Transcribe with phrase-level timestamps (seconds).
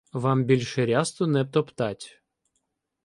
[0.13, 2.23] Вам більше рясту не топтать!